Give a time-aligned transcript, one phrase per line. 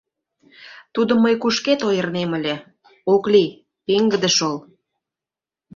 [0.93, 2.55] Тудым мый кушкед ойырынем ыле,
[3.13, 3.49] ок лий,
[3.85, 4.57] пеҥгыде шол.